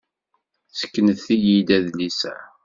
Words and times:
Seknet-iyi-d 0.79 1.69
adlis-a! 1.77 2.35